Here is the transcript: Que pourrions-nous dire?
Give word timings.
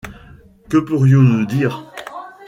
Que 0.67 0.77
pourrions-nous 0.79 1.45
dire? 1.45 1.85